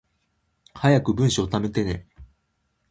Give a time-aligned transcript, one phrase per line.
[0.73, 2.07] 早く文章溜めてね